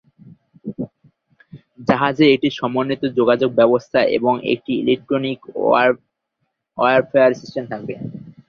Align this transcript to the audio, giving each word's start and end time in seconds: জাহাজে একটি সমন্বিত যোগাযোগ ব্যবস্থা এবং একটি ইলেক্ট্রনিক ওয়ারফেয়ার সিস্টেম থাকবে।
জাহাজে 1.87 2.25
একটি 2.29 2.49
সমন্বিত 2.59 3.03
যোগাযোগ 3.19 3.49
ব্যবস্থা 3.59 3.99
এবং 4.17 4.33
একটি 4.53 4.71
ইলেক্ট্রনিক 4.81 5.39
ওয়ারফেয়ার 6.77 7.31
সিস্টেম 7.41 7.63
থাকবে। 7.71 7.93